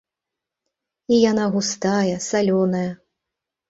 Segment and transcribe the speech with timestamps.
[1.13, 2.87] І яна густая, салёная.